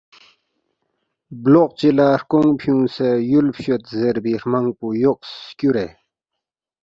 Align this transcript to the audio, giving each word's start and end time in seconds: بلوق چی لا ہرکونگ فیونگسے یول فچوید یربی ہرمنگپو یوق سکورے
بلوق 1.43 1.71
چی 1.79 1.89
لا 1.97 2.07
ہرکونگ 2.13 2.53
فیونگسے 2.61 3.09
یول 3.31 3.47
فچوید 3.55 3.83
یربی 4.07 4.33
ہرمنگپو 4.37 4.87
یوق 5.01 5.19
سکورے 5.45 5.87